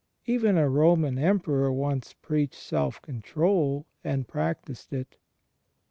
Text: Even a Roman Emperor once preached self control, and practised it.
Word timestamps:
Even 0.25 0.57
a 0.57 0.67
Roman 0.67 1.19
Emperor 1.19 1.71
once 1.71 2.13
preached 2.23 2.55
self 2.55 2.99
control, 3.03 3.85
and 4.03 4.27
practised 4.27 4.91
it. 4.93 5.17